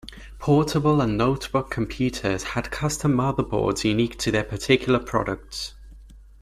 Portable 0.39 0.99
and 0.99 1.15
notebook 1.15 1.69
computers 1.69 2.41
had 2.41 2.71
custom 2.71 3.13
motherboards 3.13 3.83
unique 3.83 4.17
to 4.17 4.31
their 4.31 4.43
particular 4.43 4.97
products. 4.97 5.75